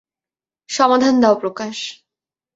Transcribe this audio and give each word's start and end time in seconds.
সমাধান 0.69 1.15
দাও, 1.21 1.35
প্রকাশ। 1.35 1.75